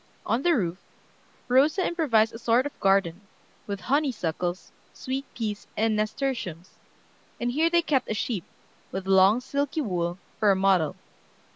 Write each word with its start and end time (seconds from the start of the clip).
On 0.25 0.41
the 0.41 0.55
roof, 0.55 0.79
Rosa 1.47 1.85
improvised 1.85 2.33
a 2.33 2.39
sort 2.39 2.65
of 2.65 2.79
garden, 2.79 3.21
with 3.67 3.81
honeysuckles, 3.81 4.71
sweet 4.95 5.25
peas, 5.35 5.67
and 5.77 5.95
nasturtiums, 5.95 6.71
and 7.39 7.51
here 7.51 7.69
they 7.69 7.83
kept 7.83 8.09
a 8.09 8.15
sheep, 8.15 8.45
with 8.91 9.05
long, 9.05 9.41
silky 9.41 9.81
wool, 9.81 10.17
for 10.39 10.49
a 10.49 10.55
model. 10.55 10.95